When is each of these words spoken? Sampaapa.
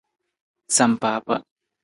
Sampaapa. 0.77 1.35